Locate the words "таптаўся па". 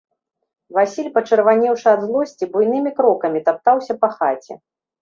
3.51-4.15